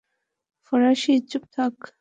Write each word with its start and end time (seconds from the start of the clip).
ফরাসি, 0.65 1.13
চুপ 1.29 1.43
থাক। 1.55 1.75